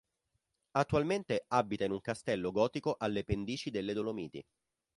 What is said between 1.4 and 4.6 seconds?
abita in un castello gotico alle pendici delle Dolomiti.